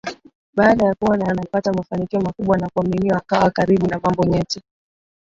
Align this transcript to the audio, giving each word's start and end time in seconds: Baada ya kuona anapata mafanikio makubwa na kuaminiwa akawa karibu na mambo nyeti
Baada 0.55 0.85
ya 0.85 0.95
kuona 0.95 1.25
anapata 1.27 1.73
mafanikio 1.73 2.21
makubwa 2.21 2.57
na 2.57 2.69
kuaminiwa 2.69 3.17
akawa 3.17 3.51
karibu 3.51 3.87
na 3.87 3.99
mambo 3.99 4.23
nyeti 4.23 4.61